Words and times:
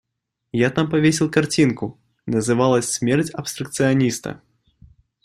Я 0.53 0.71
там 0.71 0.89
повесил 0.89 1.29
картинку, 1.29 1.99
называлась 2.25 2.91
«Смерть 2.91 3.29
абстракциониста». 3.29 4.41